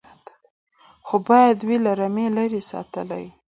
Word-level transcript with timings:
خو 1.07 1.15
باید 1.27 1.57
وي 1.67 1.77
له 1.85 1.91
رمې 1.99 2.27
لیري 2.37 2.61
ساتلی 2.71 3.25